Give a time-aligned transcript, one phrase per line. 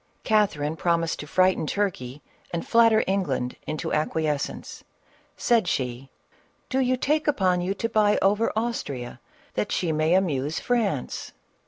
[0.23, 4.83] Catherine promised to frighten Turkey and flat ter England into acquiescence;
[5.37, 6.09] said she,"
[6.71, 9.19] Do you take upon you to buy over Austria,
[9.53, 11.33] that she may amuse France